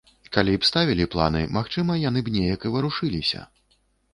Калі 0.37 0.53
б 0.61 0.69
ставілі 0.69 1.05
планы, 1.15 1.43
магчыма, 1.57 1.99
яны 2.09 2.19
б 2.31 2.33
неяк 2.39 2.61
і 2.71 2.73
варушыліся. 2.77 3.47